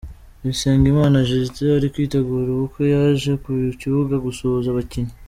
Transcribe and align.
Bisengimana 0.45 1.25
Justin 1.29 1.67
uri 1.77 1.87
kwitegura 1.93 2.47
ubukwe 2.51 2.83
yaje 2.93 3.31
ku 3.43 3.49
kibuga 3.79 4.15
gusuhuza 4.25 4.67
abakinnyi. 4.71 5.13